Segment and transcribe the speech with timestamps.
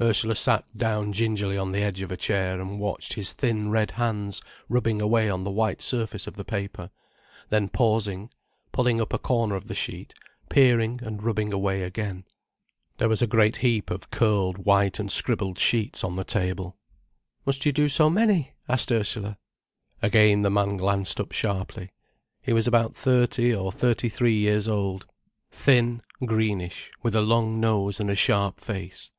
[0.00, 3.90] Ursula sat down gingerly on the edge of a chair, and watched his thin red
[3.90, 6.88] hands rubbing away on the white surface of the paper,
[7.50, 8.30] then pausing,
[8.72, 10.14] pulling up a corner of the sheet,
[10.48, 12.24] peering, and rubbing away again.
[12.96, 16.78] There was a great heap of curled white and scribbled sheets on the table.
[17.44, 19.36] "Must you do so many?" asked Ursula.
[20.00, 21.90] Again the man glanced up sharply.
[22.42, 25.04] He was about thirty or thirty three years old,
[25.50, 29.10] thin, greenish, with a long nose and a sharp face.